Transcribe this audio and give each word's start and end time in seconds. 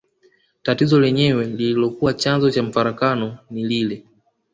Tatizo 0.63 0.99
lenyewe 0.99 1.45
lililokuwa 1.45 2.13
chanzo 2.13 2.51
cha 2.51 2.63
mafarakano 2.63 3.37
ni 3.51 3.63
lile 3.67 4.03